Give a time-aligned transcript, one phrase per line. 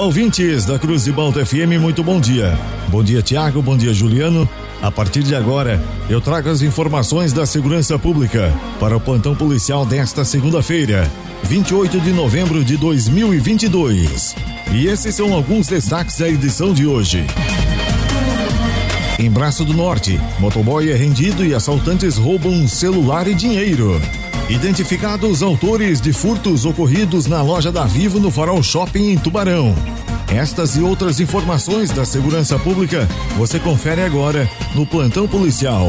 [0.00, 2.58] Olá, ouvintes da Cruz de Malta FM, muito bom dia.
[2.88, 4.48] Bom dia, Tiago, bom dia, Juliano.
[4.80, 8.50] A partir de agora, eu trago as informações da segurança pública
[8.80, 11.06] para o plantão policial desta segunda-feira,
[11.42, 14.34] 28 de novembro de 2022.
[14.72, 17.26] E esses são alguns destaques da edição de hoje.
[19.18, 24.00] Em Braço do Norte, motoboy é rendido e assaltantes roubam celular e dinheiro.
[24.50, 29.72] Identificados autores de furtos ocorridos na loja da Vivo no Farol Shopping em Tubarão.
[30.28, 35.88] Estas e outras informações da segurança pública você confere agora no Plantão Policial.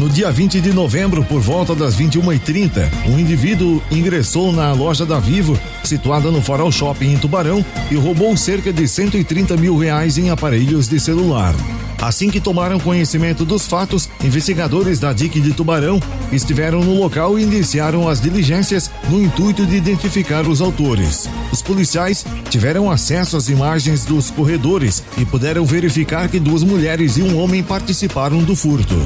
[0.00, 5.20] No dia 20 de novembro, por volta das 21h30, um indivíduo ingressou na loja da
[5.20, 10.30] Vivo, situada no Farol Shopping em Tubarão, e roubou cerca de 130 mil reais em
[10.30, 11.54] aparelhos de celular.
[12.00, 16.00] Assim que tomaram conhecimento dos fatos, investigadores da DIC de Tubarão
[16.32, 21.28] estiveram no local e iniciaram as diligências no intuito de identificar os autores.
[21.52, 27.22] Os policiais tiveram acesso às imagens dos corredores e puderam verificar que duas mulheres e
[27.22, 28.96] um homem participaram do furto.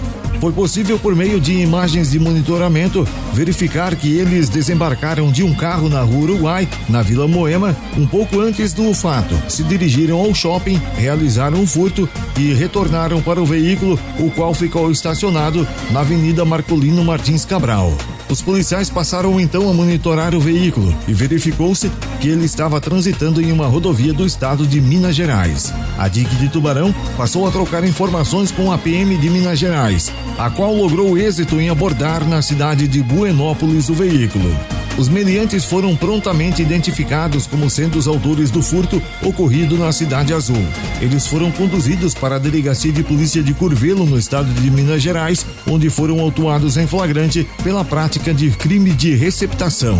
[0.41, 5.89] Foi possível, por meio de imagens de monitoramento, verificar que eles desembarcaram de um carro
[5.89, 9.35] na rua Uruguai, na Vila Moema, um pouco antes do fato.
[9.49, 14.91] Se dirigiram ao shopping, realizaram um furto e retornaram para o veículo, o qual ficou
[14.91, 17.93] estacionado na Avenida Marcolino Martins Cabral.
[18.29, 23.53] Os policiais passaram então a monitorar o veículo e verificou-se que ele estava transitando em
[23.53, 25.73] uma rodovia do estado de Minas Gerais.
[25.99, 30.51] A DIC de Tubarão passou a trocar informações com a PM de Minas Gerais, a
[30.51, 34.51] qual logrou êxito em abordar na cidade de Buenópolis o veículo.
[34.97, 40.65] Os meliantes foram prontamente identificados como sendo os autores do furto ocorrido na Cidade Azul.
[41.01, 45.45] Eles foram conduzidos para a Delegacia de Polícia de Curvelo, no estado de Minas Gerais,
[45.69, 49.99] onde foram autuados em flagrante pela prática de crime de receptação.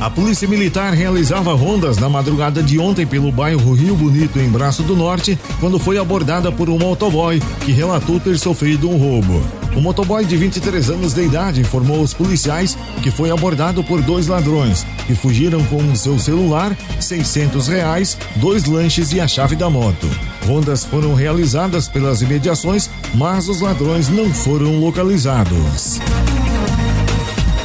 [0.00, 4.82] A Polícia Militar realizava rondas na madrugada de ontem pelo bairro Rio Bonito, em Braço
[4.82, 9.42] do Norte, quando foi abordada por um motoboy que relatou ter sofrido um roubo.
[9.78, 14.26] O motoboy de 23 anos de idade informou aos policiais que foi abordado por dois
[14.26, 20.10] ladrões que fugiram com seu celular, 600 reais, dois lanches e a chave da moto.
[20.44, 26.00] Rondas foram realizadas pelas imediações, mas os ladrões não foram localizados.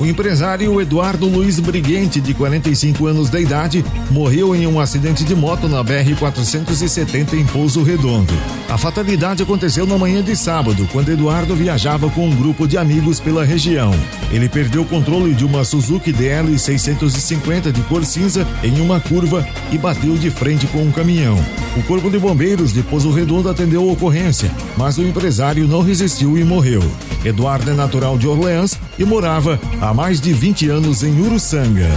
[0.02, 5.36] O empresário Eduardo Luiz Briguente, de 45 anos de idade, morreu em um acidente de
[5.36, 8.34] moto na BR-470 em Pouso Redondo.
[8.68, 13.20] A fatalidade aconteceu na manhã de sábado, quando Eduardo viajava com um grupo de amigos
[13.20, 13.94] pela região.
[14.32, 19.48] Ele perdeu o controle de uma Suzuki DL 650 de cor cinza em uma curva
[19.72, 21.38] e bateu de frente com um caminhão.
[21.76, 26.38] O Corpo de Bombeiros de Pouso Redondo atendeu a ocorrência, mas o empresário não resistiu
[26.38, 26.84] e morreu.
[27.26, 31.90] Eduardo é natural de Orleans e morava há mais de 20 anos em Uruçanga.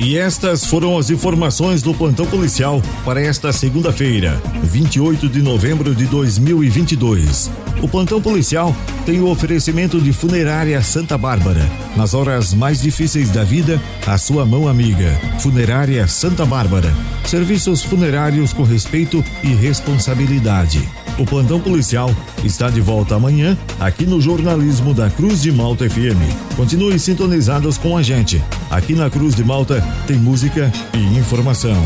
[0.00, 6.06] E estas foram as informações do plantão policial para esta segunda-feira, 28 de novembro de
[6.06, 7.50] 2022.
[7.82, 8.74] O plantão policial
[9.04, 11.70] tem o oferecimento de Funerária Santa Bárbara.
[11.96, 15.12] Nas horas mais difíceis da vida, a sua mão amiga.
[15.38, 16.94] Funerária Santa Bárbara.
[17.26, 20.80] Serviços funerários com respeito e responsabilidade.
[21.20, 22.10] O plantão policial
[22.42, 26.56] está de volta amanhã aqui no jornalismo da Cruz de Malta FM.
[26.56, 28.42] Continue sintonizados com a gente.
[28.70, 31.76] Aqui na Cruz de Malta tem música e informação.